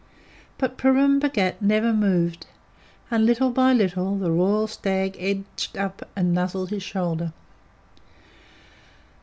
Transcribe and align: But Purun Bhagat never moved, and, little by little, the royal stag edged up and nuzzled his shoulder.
But 0.57 0.79
Purun 0.79 1.19
Bhagat 1.19 1.61
never 1.61 1.93
moved, 1.93 2.47
and, 3.11 3.23
little 3.23 3.51
by 3.51 3.71
little, 3.71 4.17
the 4.17 4.31
royal 4.31 4.65
stag 4.65 5.15
edged 5.19 5.77
up 5.77 6.09
and 6.15 6.33
nuzzled 6.33 6.71
his 6.71 6.81
shoulder. 6.81 7.31